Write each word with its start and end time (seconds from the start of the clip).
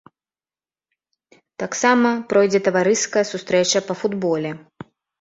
Таксама 1.65 2.15
пройдзе 2.33 2.65
таварыская 2.71 3.25
сустрэча 3.33 3.87
па 3.93 4.03
футболе. 4.05 4.61